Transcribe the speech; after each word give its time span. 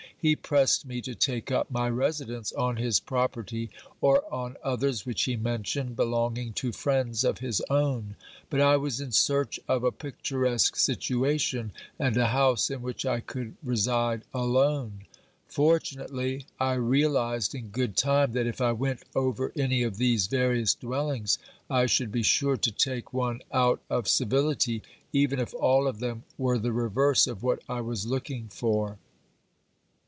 He 0.23 0.35
pressed 0.35 0.85
me 0.85 1.01
to 1.01 1.15
take 1.15 1.51
up 1.51 1.71
my 1.71 1.89
residence 1.89 2.51
on 2.51 2.75
his 2.75 2.99
property, 2.99 3.71
or 4.01 4.23
on 4.31 4.55
others 4.61 5.03
which 5.03 5.23
he 5.23 5.35
mentioned, 5.35 5.95
belonging 5.95 6.53
to 6.61 6.71
friends 6.71 7.23
of 7.23 7.39
his 7.39 7.59
own. 7.71 8.15
But 8.47 8.61
I 8.61 8.77
was 8.77 9.01
in 9.01 9.11
search 9.13 9.59
of 9.67 9.83
a 9.83 9.91
picturesque 9.91 10.75
situation, 10.75 11.71
and 11.97 12.15
a 12.17 12.27
house 12.27 12.69
in 12.69 12.83
which 12.83 13.03
I 13.03 13.19
could 13.19 13.55
reside 13.63 14.21
alone. 14.31 15.05
For 15.47 15.79
tunately, 15.79 16.45
I 16.59 16.73
realised 16.75 17.55
in 17.55 17.69
good 17.69 17.97
time 17.97 18.33
that 18.33 18.45
if 18.45 18.61
I 18.61 18.73
went 18.73 19.01
over 19.15 19.51
any 19.55 19.81
of 19.81 19.97
these 19.97 20.27
various 20.27 20.75
dwellings, 20.75 21.39
I 21.67 21.87
should 21.87 22.11
be 22.11 22.21
sure 22.21 22.57
to 22.57 22.71
take 22.71 23.11
one 23.11 23.41
out 23.51 23.81
of 23.89 24.07
civility, 24.07 24.83
even 25.11 25.39
if 25.39 25.55
all 25.55 25.87
of 25.87 25.99
them 25.99 26.25
were 26.37 26.59
the 26.59 26.71
reverse 26.73 27.25
of 27.25 27.41
what 27.41 27.63
I 27.67 27.81
was 27.81 28.05
looking 28.05 28.49
for. 28.49 28.99